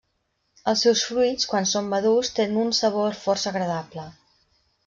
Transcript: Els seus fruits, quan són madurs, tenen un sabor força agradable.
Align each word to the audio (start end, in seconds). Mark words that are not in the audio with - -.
Els 0.71 0.79
seus 0.85 1.03
fruits, 1.09 1.47
quan 1.51 1.69
són 1.73 1.91
madurs, 1.93 2.33
tenen 2.39 2.59
un 2.65 2.75
sabor 2.81 3.23
força 3.27 3.55
agradable. 3.55 4.09